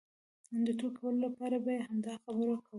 [0.65, 2.57] د ټوکې کولو لپاره به یې همدا خبره کوله.